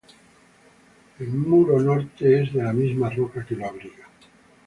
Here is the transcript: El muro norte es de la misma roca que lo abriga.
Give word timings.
El 1.19 1.27
muro 1.27 1.79
norte 1.79 2.41
es 2.41 2.51
de 2.53 2.63
la 2.63 2.73
misma 2.73 3.11
roca 3.11 3.45
que 3.45 3.53
lo 3.55 3.67
abriga. 3.67 4.07